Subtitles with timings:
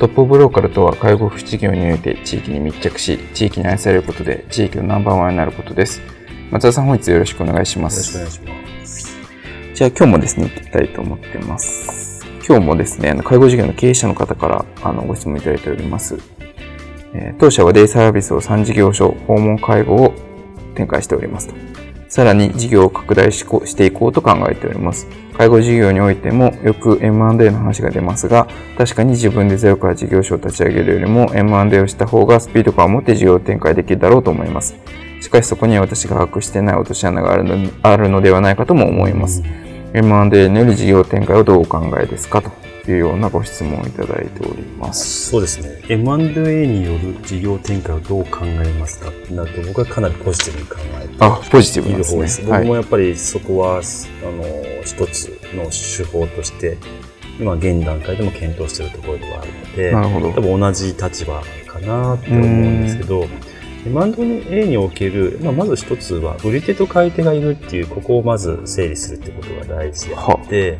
[0.00, 6.00] トップオブローカルとは介護福祉業において地域に密着し、地域に愛されることで地域のナンバーワンになることです。
[6.50, 8.16] 松田さん本日よろしくお願いします。
[8.16, 9.20] よろしくお願いします。
[9.74, 12.24] じゃあ今日もですね、行きたいと思ってます。
[12.48, 16.16] 今日もですね、介護事業の経営者の方からあのご質問いただいております。
[17.12, 20.14] えー、当社はデイサービスを3事業所訪問介護を
[20.76, 21.54] 展開しておりますと。
[22.10, 25.06] さらに事業を拡大していこうと考えております。
[25.38, 34.74] 介護事業においてもよく M&A の話が出ますが、確かに自分でゼロから事業所を立ち上げるよりも M&A をした方がスピード感を持って事業を展開できるだろうと思います。
[35.20, 39.44] しかしそこには私が把握してない落とし穴があるのあるのではないかとも思います。
[39.94, 42.50] M&A による事業展開をどうお考えですかと
[42.90, 45.30] いうようなご質問をいただいております。
[45.30, 45.82] そうですね。
[45.88, 49.10] M&A による事業展開をどう考えますか？
[49.10, 52.28] ってなると、僕はかなりポジティブに考えてあ、ポジティブですね。
[52.28, 53.82] す僕もやっぱりそこは、あの、
[54.84, 56.76] 一つの手法として、
[57.38, 63.26] 今現段階でも検討しているところではあるので、なるほど多分同じ立場かなって思うんですけど、
[63.86, 70.78] M&A における、まあ、まず一つは、売り手と買い手がいるっていう、ここをまず整理するってことが大事であって、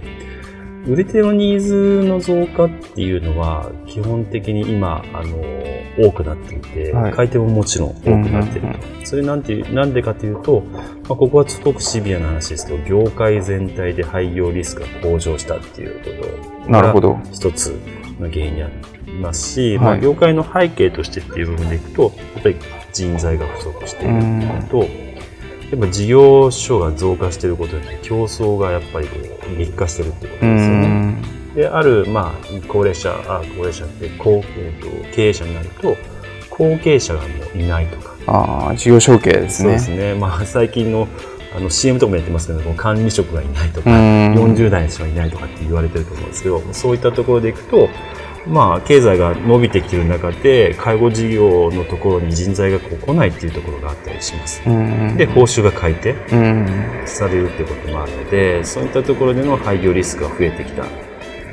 [0.86, 5.36] 売り手のニーズの増加っていうのは、基本的に今、あの、
[5.98, 9.06] 多くなっていて、はい、買い手ももちろん多くなっていると。
[9.06, 17.18] それなんていう、なんでかというと、まあ、ここはすごくシビアな話ですけど、業界全体で廃業リスクが向上したっていうことなるほど。
[17.32, 17.78] 一つ
[18.18, 18.70] の原因にあ
[19.06, 22.08] りますし、はい、まあ、業界の背景としてっていう部分でいくと、や
[22.40, 22.56] っぱり
[22.92, 25.09] 人材が不足しているっていうと、
[25.70, 29.16] やっぱ事業所が増加していることによって競争がやっぱりこ
[29.52, 31.16] う激化してるってことですよね。
[31.54, 32.32] である、まあ、
[32.68, 35.96] 高齢者あ高齢者って高、えーと、経営者になると
[36.50, 38.10] 後継者がもういないとか。
[38.26, 39.78] ああ事業承継ですね。
[39.78, 41.08] そうですね、まあ、最近の
[41.54, 47.88] あの CM とかもやってますけど管理職がいないとか40代の人がいないとかって言われてると思うんですけどそういったところでいくと
[48.46, 54.62] まあ、経済が伸びてきてる中で介護事業のところに人材がこう来ないっていうところがあったりします。
[55.16, 56.14] で報酬が改定
[57.06, 60.88] されるっていうこともあるのでそういったところでの廃業リスクが増えてきたん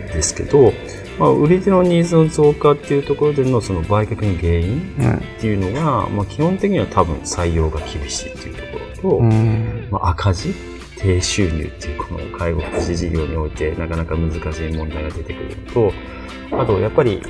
[0.07, 0.73] ですけど、
[1.19, 9.21] まあ、売り手のニーズの増加っていうところでのその売却の原因っていうのが、まあ、基本的には多分採用が厳しいっていうところと、
[9.91, 10.53] まあ、赤字
[10.97, 15.93] 低収入っていうこの介護福祉事業においてなかなか難しい問題が出てくると
[16.51, 17.21] あとやっぱり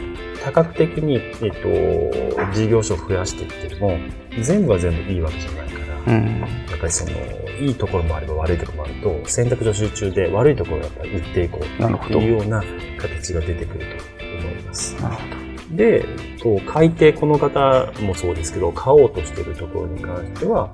[0.44, 3.98] 多角的に、えっと、事業所を増やしていっても
[4.42, 7.12] 全部は全部いいわけじゃないから、うん、やっぱりその
[7.60, 12.64] いいところもあれば悪いところもあると選択肢中で悪いところをやっぱり売っていこうというような
[13.00, 13.86] 形が出てくる
[14.20, 14.96] と思います。
[15.02, 15.48] なるほど。
[15.72, 16.06] で、
[16.42, 20.70] と買い手、この方もそうですけど、買おうとしているところに関しては、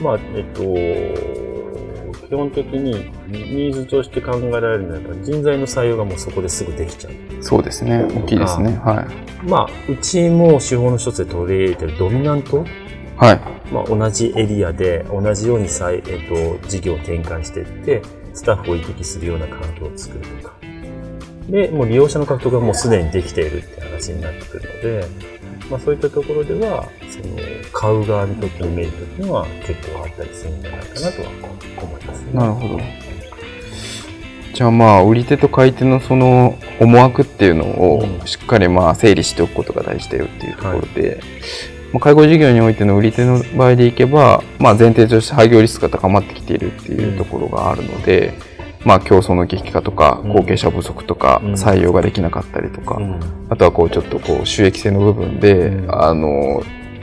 [0.00, 0.62] まあ、えっと、
[2.28, 7.12] 基本的にニーズとして考えられるのは人材の採用がもうそこですぐできちゃう。
[7.42, 8.04] そうですね。
[8.04, 8.76] 大きいですね。
[8.84, 9.48] はい。
[9.48, 12.66] まあ、うちも手法の一つで取り入れてるドミナント？
[13.16, 13.40] はい。
[13.72, 16.02] まあ、同じエリアで同じように再、えっ
[16.60, 18.02] と、事業を展開していって、
[18.34, 20.54] スタッフを行き来するような環境を作るとか。
[21.48, 25.37] で、もう利用者の獲得がもうすでにできているって話になってくるので、
[25.70, 27.36] まあ、そういったところでは、その、
[27.72, 31.28] 買う側にとってのメリットっていうのは結構あったりするんじゃないかなとは
[31.82, 32.32] 思いますね。
[32.32, 32.80] なるほど。
[34.54, 41.18] じゃあまあ、売り手と買い手のその思惑っていうのをしっかりまあ整理しておくことが大事だよっていうところで、はい、
[41.92, 48.34] まあ、介護事業においての売り手の場合でいけば、まあ、前提として廃業リスクが高まってきているっていうところがあるので、
[48.84, 53.00] まあ、競争の激化とか後継者不足とか採用ができなかったりとか、
[53.48, 56.62] あとはこうちょっとこう収益性の部分で、あの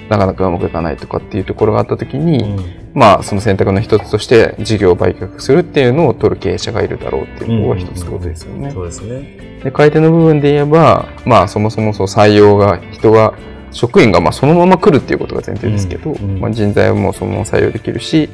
[0.10, 2.56] なかなかうまくいかないとかっていうところがあった時に、
[2.94, 8.72] まあその選択の一つとして事業を売却するっていうのを取る経営者がいるだろうっていうのが一つってことですよね。
[8.72, 9.62] そうですね。
[9.64, 13.34] で買い手の部分で言えば、まあそもそもそう採用が人が
[13.72, 18.30] 職員がまあそのまま来るっていうことが前提ですけど、まあ、人材もそのまま採用できるし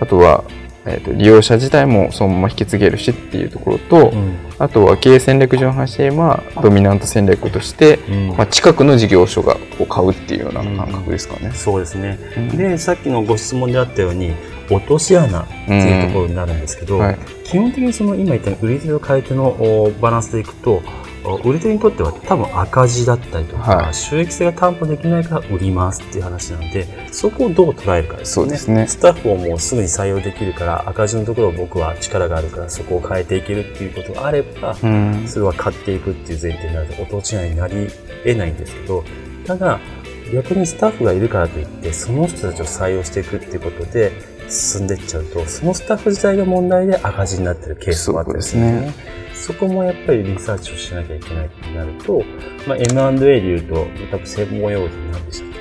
[0.00, 0.44] あとは、
[0.86, 4.12] えー、と利用者自体もそのまま引き継げるしっていうところと、
[4.58, 8.28] あとは経営戦略上の話でドミナント戦略として、うん。
[8.36, 11.52] まあ、近くの事業所がを買うっていうような感覚ですかね。
[11.52, 12.18] そうですね。
[12.36, 12.56] うん。
[12.56, 14.34] で、さっきのご質問であったように、
[14.70, 17.18] 落とし穴っていうところになるんですけど、はい。
[17.44, 20.82] 基本的にその今言った売り手と買い手のおバランスでいくと、お
[21.36, 23.94] 売り手にとっては多分赤字だったりとか、はい。
[23.94, 28.50] 収益性が担保できないから売りますっていう話なんで、そこをどう捉えるかですよね。
[28.50, 28.86] そうですね。
[28.86, 35.24] スタッフをもうすぐに採用できるから、赤字のところを僕は力があるからそこを変えていけるっていうことがあれば、うん。
[35.26, 37.88] それは買っていくっていう前提になると落とし穴になり
[38.24, 39.04] 得ないんですけど、
[39.46, 39.80] ただ、
[40.32, 44.12] 逆にスタッフがいるからといって、その人たちを採用していくっていうことで
[44.48, 49.18] 進んでいっちゃうと、そのスタッフ自体が問題で赤字になってるケースもあったりするんですね。
[49.34, 52.22] そこもやっぱりリサーチをしなきゃいけないってなると、
[52.66, 55.58] まあ、M&A で言うと、多分専門用語で何でしたっけ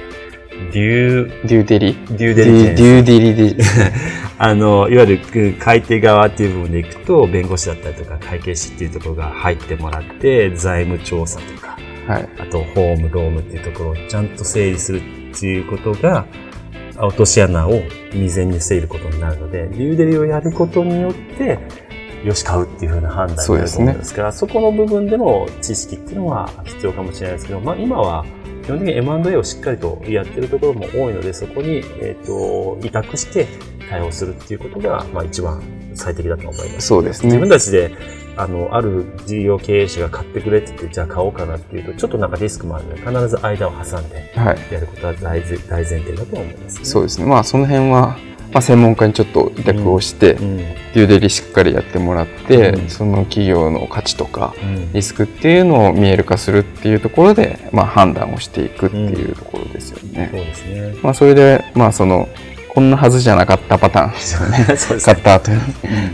[0.72, 1.94] デュー、デューデリ。
[1.94, 3.64] デューデデリデューデリで
[4.40, 12.30] あの、いわゆる買い手側っていう部分でいくと、弁護士だったりとか会計士っていうところが入ってもらって、財務調査とか、はい。
[12.40, 16.26] あとホーム、ロームっていうところをちゃんと整理するっていうことが、
[17.00, 21.60] 落とし穴を未然に防いることになるので、リューデリをやることによって、
[22.24, 28.26] よし、買うっていうふうな判断になると思うんですから、そこの部分での知識っていうのは必要かもしれないですけど、まあ今は
[28.64, 33.48] 基本的に M&A をしっかりとやってるところも多いので、そこに、えっ、と、委託して
[33.90, 35.62] 対応するっていうことが、まあ一番
[35.98, 36.88] 最適だと思います。
[36.88, 37.56] そうです自分ね。
[37.56, 37.92] たちで、
[38.38, 44.74] あの、ある事業経営者が買ってくれって言って、じゃあ買おうかなっていうと、ちょっとなんかリスクもあるので、必ず間を挟んではい。
[44.74, 46.86] やることは大前大前提だと思います、ね。
[46.86, 47.26] そうですね。
[47.26, 48.18] まあその辺は、
[48.54, 50.58] まあ、専門家にちょっと委託をして、うん。
[50.58, 60.30] デューデリしっかりやってもらって、うんその企業の価値とかうんリスクっていうのを見える化するっていうところで、まあ、判断をしていくっていうところですよね。
[60.32, 60.96] そうですね。
[61.04, 62.30] まあ、それで、まあ、その
[62.78, 65.00] こんなはずじゃなかったパターンですよねそう。
[65.00, 65.60] 買った後に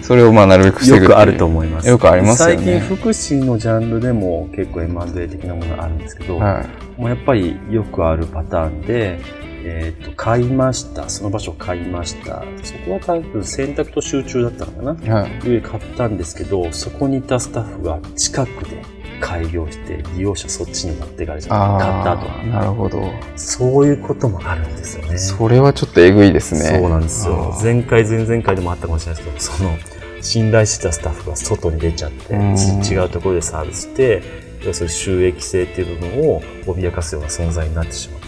[0.02, 1.90] それをまあなるべく防ぐよくあると思います。
[1.90, 6.66] よくありますよね最近、福祉のジャンルでも結構 M&A 的なものがあるんですけど、は
[6.96, 9.20] もうやっぱりよくあるパターンで、
[9.66, 11.10] えっ、と、買いました。
[11.10, 12.46] その場所を買いました。
[12.64, 15.06] そこは多分選択と集中だったのかな。
[15.06, 18.82] いはいで買ったんですけど、そこにいたスタッフが近くで
[19.24, 21.86] 開業して、利用者そっちに持っていかれちゃった。
[21.86, 25.18] 買った後ああなるほどそういうこともあるんですよね。
[25.18, 29.78] それはちょっとえぐいですねそうなんですよ前回、前々回でもあったかもしれないですけど、その、
[30.22, 34.22] 信頼してたスタッフが外に出ちゃって、うん違うところでサービスして、
[34.66, 38.28] 要するに収益性っていう部分を脅かすような存在になってしまって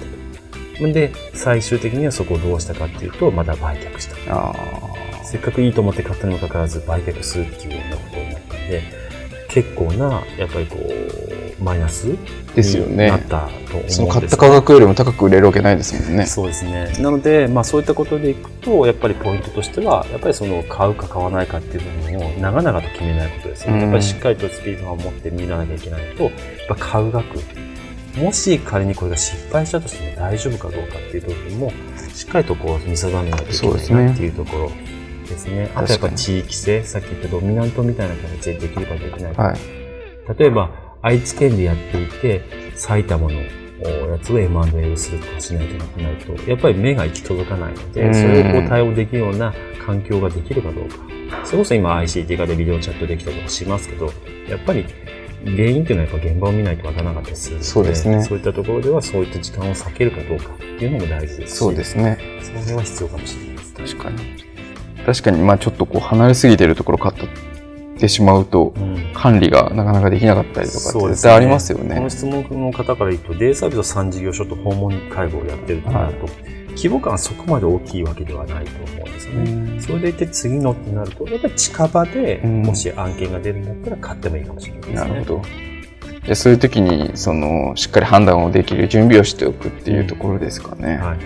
[0.85, 0.93] る。
[0.93, 4.15] で、最終的にはそこをどうしたかっていうと、まだ売却した。
[4.33, 4.53] あ
[5.23, 9.04] せっかくいいと思って買ったにもかかわらず売却するっていうようなことになったんで、
[9.55, 12.13] 結構な、やっぱりこう、マイナス
[12.55, 13.05] ですよね。
[13.05, 16.25] になったと思その買った価格よりも高く売れるわけないですもんね。
[16.27, 16.91] そうですね。
[16.99, 23.77] なので、まあそういったことでいくと、やっぱりポイントとしては、やっぱりその買うか買わないかっていう部分を長々と決めないことですよね。
[23.77, 23.81] うん。
[23.83, 26.33] やっぱりしっかりとスピードを持って見らなきゃいけないと、やっ
[26.67, 27.25] ぱ買う額、
[28.17, 31.71] もし仮にこれが失敗したとしても大丈夫かどうかっていう部分も、
[32.13, 34.71] しっかりとこう見定めないといけないなっていうところ
[35.25, 35.71] ですね。
[35.75, 39.43] あとやっぱ地域性、さっき言ったドミナントみたいな形でできるかできないか。
[39.43, 39.85] はい
[40.37, 40.71] 例えば、
[41.03, 42.41] 愛知県でやっていて、
[42.75, 43.39] 埼玉の
[44.07, 49.53] おやつを M&A をするとかしないとなくなると、やっぱり目が行き届かないのうんで、それをこう対応できるような
[49.85, 50.95] 環境ができるかどうか。
[51.43, 54.11] それこそ今 ICT 化でビデオチャットできたりとかしますけど、
[54.49, 54.85] やっぱり
[55.45, 63.73] 原因っていうのはやっぱ現場を見ないとわからなかったりするので、そうですねそういったところではそういった時間を避けるかどうかっていうのも大事ですし、そうですねその辺は必要かもしれないです。
[63.73, 64.54] 確かに
[65.05, 76.27] 確かにまあちょっとこう離れすぎてるところ買ってしまうとうん管理がなかなかできなかったりとかって絶対ありますよねこの質問の方から言うと、デイサービスを3事業所と訪問介護をやってるとなると、
[76.75, 79.81] 規模感はそこまで大きいわけではないと思うんですよね。
[79.81, 84.95] それでいて次のってなると、やっぱり近場でうんもし案件が出るんだったら買ってもいいかもしれないですね。
[84.95, 85.41] なるほど。
[86.27, 90.97] でそういう時にそのしっかり判断をできる準備をしておくっていうところですかね。
[90.97, 91.17] はい。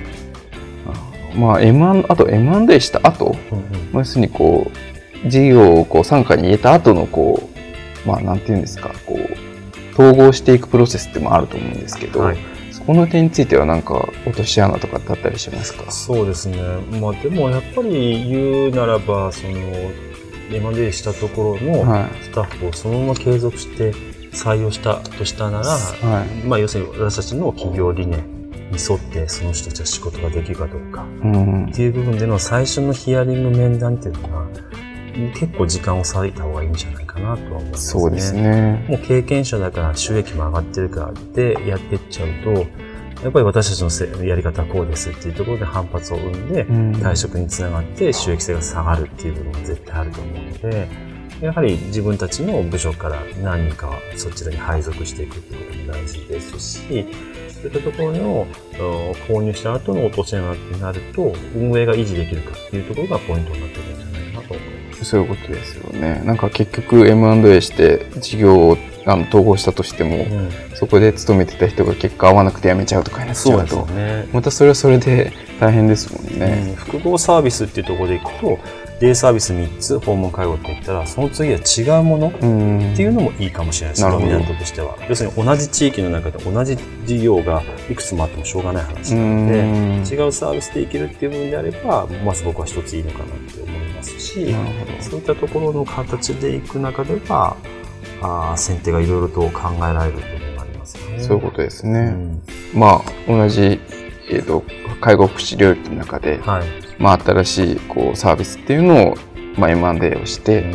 [1.40, 4.70] まあ M&、あと M&A した後、うんうんまあ要するにこ
[5.26, 7.50] う事業をこう傘下に入れた後のこ
[8.06, 12.38] うまあなんていうんですかこう統合していくプロセスってもあると思うんですけど、はい
[12.72, 15.92] そこの点についてはなんか落とし穴とかってあったりしますか？
[15.92, 16.58] そうですね。
[17.02, 19.54] まあでもやっぱり言うならば、その、
[20.52, 23.92] M&A したところのはいスタッフをそのまま継続して
[24.32, 26.48] 採用したとしたなら、はい。
[26.48, 28.39] まあ要するに私たちの企業理念に
[28.78, 31.74] 沿ってその人たちは仕事ができるかどうかうんっ。
[31.74, 34.48] ていう部分での最初のヒアリング面談っていうのは
[35.34, 38.02] 結構時間を割いた方がいいんじゃないかなとは思いますね。
[38.02, 38.86] そうですね。
[38.88, 42.52] もう経験者だから収益も上がってるからってやってっちゃうと、
[43.24, 50.88] やっぱり私たちのせやり方はこうですっていうところで反発を生んで、うん退職につながって収益性が下がるっていう部分も絶対あると思うので、
[51.42, 57.06] やはり自分たちの部署から何人かはそちらに配属していくっていうことも大事ですし、
[57.62, 65.06] そういったところのうん購入した後の落とし穴になると、運営が維持できるかっていうところがポイントになってくるんじゃないかなと思います。
[65.06, 66.22] そういうことですよね。
[66.26, 70.50] なんか結局 M&A して事業をあの統合したとしても、うん
[70.80, 74.30] そこで勤めてた人が結果合わなくて辞めちゃうとかになっちゃうと、ね。
[74.32, 76.68] またそれはそれで大変ですもんね。
[76.70, 78.58] うん複合サービスっていうところでいくと、
[79.00, 82.94] デイサービス3つ、訪問介護って言ったら、その次は違うものうん。
[82.94, 84.98] っていうのもいいかもしれないです、ドミナントとしては。
[85.08, 94.56] 要するに同じ地域の中で同じ事業がいくつもあってもしょうがない話なので、うん違うサービスでいけるっていう部分であれば、まず僕は一ついいのかなって思いますし。
[95.00, 97.56] そういったところの形でいく中では、
[98.22, 101.24] あー選定がいろいろと考えられる部分がありますよね。
[101.24, 102.10] そういうことですうね。
[102.10, 102.42] ん
[102.74, 103.80] まあ、同じ、
[104.30, 104.64] えっ、と、
[105.00, 106.89] 介護福祉領域の中で、はい。
[107.00, 109.16] まあ、新しい、こう、サービスっていうのを、
[109.58, 110.66] まあ、M&A をして、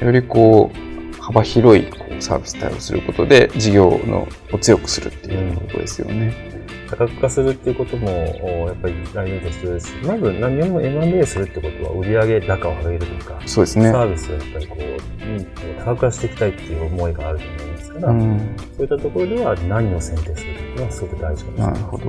[0.00, 6.50] よりこう、幅広いこうサービス対応することで、事業のを強くするっていうことですよね。
[6.90, 13.90] 多角化するっていうことも、おやっぱり来年と必要ですし、まず何でも M&A するってことは売上高を上げるとか、そうですね。
[13.90, 15.44] サービスをやっぱりこう、うん
[15.78, 18.56] 多角化していきたいっていう思いがあると思いますから、うん。
[18.76, 21.70] そういったところでは何を選定するっていうのはすごく大事かもしれな。
[21.70, 22.04] ないるほど。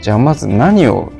[0.00, 1.12] じゃあ、まず何を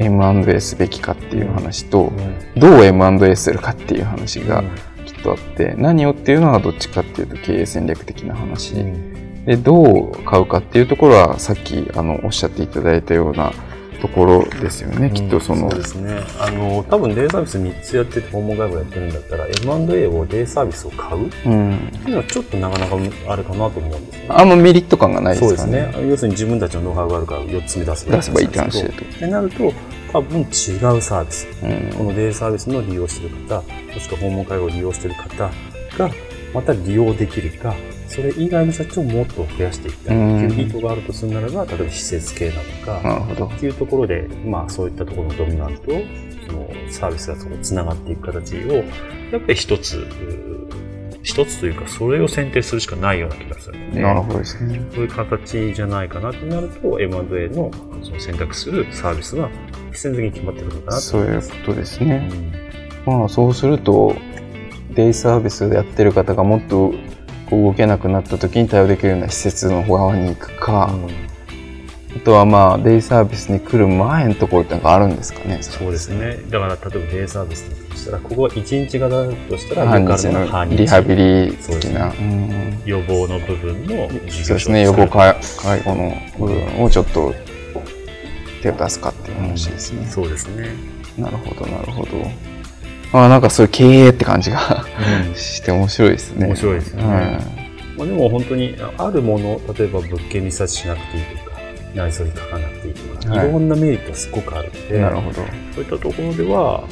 [0.00, 2.60] M&A すべきかっていう話と、うん。
[2.60, 5.04] どう M&A するかっていう話がうん。
[5.04, 8.74] きっとあって、何をっていうのはどっちかっていうと経営戦略的な話。
[8.74, 9.44] うん。
[9.44, 13.52] で、どう買うかっていうところは、さっき、あの、おっしゃっていただいたような
[14.00, 15.10] ところですよね。
[15.10, 16.20] きっとその、うですね。
[16.38, 21.92] あの、多分デイサービス3つやってて訪問外部やってるんだったら、M&A をデイサービスを買うってうん。
[22.06, 22.96] いうのはちょっとなかなか
[23.28, 24.26] あるかなと思うんですね。
[24.28, 25.86] あんまメリット感がないでそうですすかね。
[25.86, 26.08] ね。
[26.08, 29.04] 要するに自分たちのノウハウがあるから4つ目出せば出せばいいって話でですと。
[29.04, 29.72] ってなると、
[30.12, 31.46] 多分違うサービス。
[31.62, 33.62] うんこのデイサービスの利用している方、も
[34.00, 35.50] しくは訪問介護を利用している方
[35.98, 36.10] が、
[36.54, 37.74] また利用できるか、
[38.10, 42.62] それ以外の人たちをもっと増やしていきたいっていう意図があるとするならば、例えば施設系なの
[43.00, 43.58] か、なるほどっ。
[43.60, 46.02] ていうところで、まあそういったところのドミナントを、
[46.44, 50.04] そのサービスがそこつながっていく形を、やっぱり一つ、
[51.22, 54.82] 一つというか、それを選定するしかないような気がするので、なるほどですね。
[54.92, 57.70] そういう形じゃないかなってなると、M&A の
[58.02, 59.48] その選択するサービスが
[59.92, 61.40] 必然的に決まってくるのかなとそういう。
[61.40, 62.28] ことですね。
[63.06, 64.16] まあそうすると、
[64.96, 66.92] デイサービスでやってる方がもっと
[67.50, 71.30] 動けなくなった時に対応できるような施設の側に行くか、うん
[72.14, 75.58] あとはまあデイサービスに来る前のところってなんかあるんですかね。
[75.62, 76.38] そうですね。
[76.48, 82.08] だから、例えばデイサービスだとしたら、ここは1日型だとしたら、半日半日のリハビリ的な。
[82.08, 87.32] ねうん予防の部分のそうですね、予防介介護の部分をちょっと
[88.62, 90.06] 手を出すかっていう話ですね。
[90.06, 90.70] そうですね。
[91.16, 92.10] なるほど、なるほど。
[93.12, 94.84] あなんかそういう経営って感じが
[95.28, 95.34] うん。
[95.34, 96.46] して面白いですね。
[96.46, 97.02] 面白いですね。
[97.04, 97.60] はい。
[97.96, 101.58] まあ、でも本当にあるもの例えば物件リサーチしなくていいとか
[101.94, 103.48] 内装に書かなくていいとか、はい。
[103.48, 105.34] い、ろんなメリットがすごくあるのでなるほど。
[105.74, 106.84] そういったところでは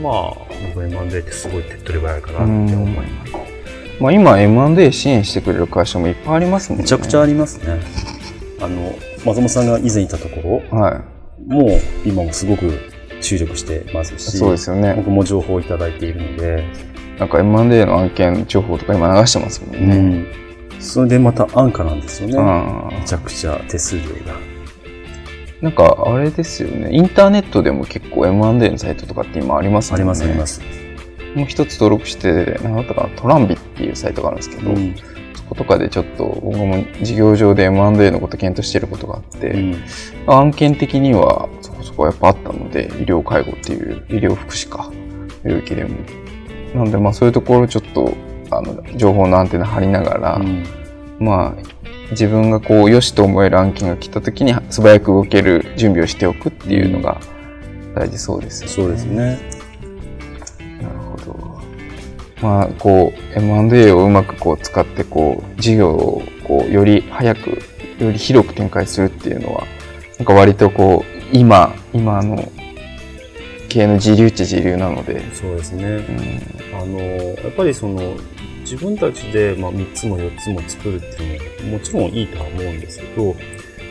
[0.00, 0.34] まあ
[0.74, 3.32] 僕 M&A ってすごい手っ取り早いかなって思います。
[4.00, 6.82] まあ、今 M&A 支援してくれる会社もいっぱいありますもんね。
[6.82, 7.80] めちゃくちゃありますね。
[8.60, 11.02] あの松本さんが以前いたところは
[11.46, 12.78] もう今もすごく
[13.22, 14.18] 注力してますい。
[14.18, 14.94] しそうですよね。
[14.94, 16.64] 僕も情報をいただいているので、
[17.18, 19.96] なんか M&A の案件情報とか今流してますもんね。
[19.96, 20.42] うん
[20.82, 26.92] それでまた安価なんですよねあめちゃくちゃ手数料がーなんかあれですよね。
[26.92, 29.94] インターネットでも結構 M&A のサイトとかって今ありますね。
[29.94, 30.60] ありますあります、
[31.36, 34.96] もう一つ登録して、なんだったかな、トランビっていうサイトがあるんですけど、うん
[35.36, 39.84] そことかでちょっと僕も事業上で M&A のこと検討していることがあって、うん
[40.26, 41.61] 案件的にはそ
[42.06, 44.90] やっぱあったので、医療介護っていう、医療福祉か、
[45.44, 45.90] 領域でも。
[46.74, 48.12] なのでまあそういうところちょっと、
[48.50, 50.64] あの、情報のアンテナ張りながら、うん
[51.18, 51.62] まあ、
[52.10, 57.20] 自分がこう、良しと思える案件が来た時に素早く動ける準備をしておくっていうのが
[57.94, 58.72] 大事そうですよね。
[58.72, 59.38] そうですね。
[60.82, 61.62] なるほど。
[62.42, 67.62] まあ、こう、M&A をうまくこう使って、こう、事業をこう、より早く、
[67.98, 69.64] より広く展開するっていうのは、
[70.18, 72.52] なんか割とこう、今、今の
[73.68, 75.84] 経営の自流っちゃ自流なので、そうですね。
[75.84, 78.14] うん、あの、やっぱりその、
[78.60, 83.34] 自分たちで、まあ、3つも4つも作るっていうのももちろんいいとは思うんですけど、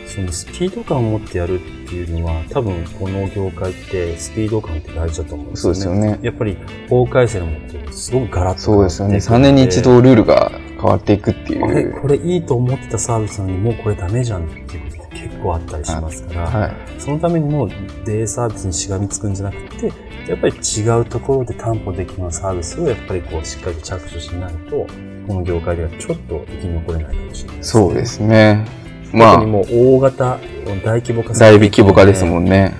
[0.06, 6.00] そのスピード感を持ってやるっていうのは、多分この業界ってスピード感って大事だと思うんですそうよね。
[6.00, 6.18] ですよね。
[6.22, 6.56] やっぱり
[6.88, 9.16] 法改正のもってすごくガラッとそうですよね。
[9.16, 12.00] 3変わっていくので年に一度ルールが変わっていくっていう。
[12.00, 14.91] これいいと思ってたサービスなのにもうこれダメじゃんっていう
[15.42, 16.72] 構あったりしますから、はい。
[16.98, 17.68] そのためにも
[18.04, 19.92] デイサービスにしがみつくんじゃなくて、
[20.28, 24.86] やっぱり違うところで担保できるサービスをやっぱりこうしっかり着手しないと、
[25.26, 28.64] この業界ではちょっと生き残れないかもしれないです、そうですね。
[29.12, 29.64] まあ、特にもう
[29.96, 30.38] 大型、
[30.84, 32.74] 大規模化だいぶ規模化ですもんんね。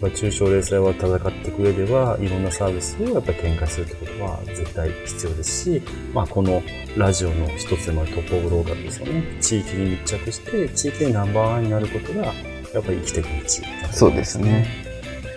[0.00, 5.82] ぱり中小零細は戦っていく上では、いろんなサービスをやっぱり展開するってことは絶対必要ですし、
[6.14, 6.62] まあこの
[6.96, 9.24] ラジオの一つでもあるトップオブローカルですよね。
[9.40, 12.26] 地域に密着して、地域でナンバーワンになることが、
[12.72, 14.66] やっぱり生きていく道そうですね。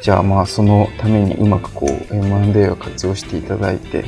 [0.02, 4.04] じゃあまあ、そのためにうまくこう、M&A を活用していただいて、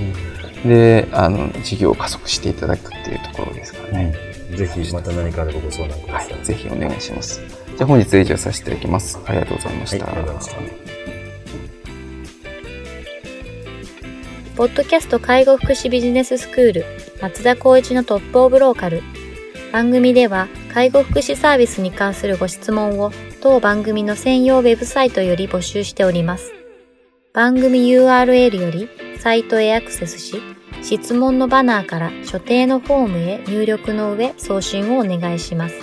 [0.66, 4.14] で、あの、事業を加速していただくっていうところですかね。
[4.30, 4.35] うん。
[4.52, 6.44] ぜひまた何かあればご相談ください。
[6.44, 7.42] ぜひお願いします。
[7.76, 9.20] じゃあ本日は以上させていただきます。
[9.26, 10.08] ありがとうございましはい、た。
[10.08, 10.86] ありがとうございました。
[14.56, 16.86] ポッドキャスト介護福祉ビジネススクール
[17.22, 19.02] 松田光一のトップオブローカル。
[19.74, 23.12] 番組では介護福祉サービスに関するご質問を
[23.42, 26.54] 当番組の専用ウェブサイトより募集しております。
[27.34, 28.88] 番組 URL より
[29.20, 30.42] サイトへアクセスし、
[30.86, 35.76] 質問のバナーから所定のフォームへ入力の上送信をお願いします。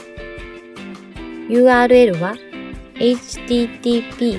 [1.48, 2.36] URL は
[2.94, 4.38] http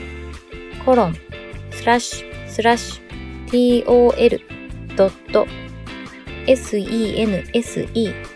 [0.86, 1.18] コロン
[1.70, 4.40] スラッシュスラッシュ tol.sense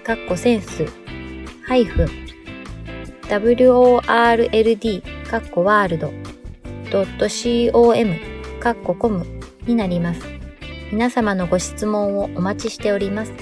[0.03, 0.86] かっこセンス
[1.65, 2.07] ハイフン
[3.29, 6.12] world かっこワールド
[7.72, 8.15] .com
[8.60, 9.25] かっこコム
[9.65, 10.37] になります。
[10.91, 13.34] 皆様のご質問をお待ちしております。